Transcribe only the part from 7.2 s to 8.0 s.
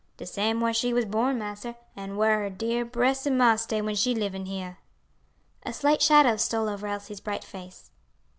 bright face.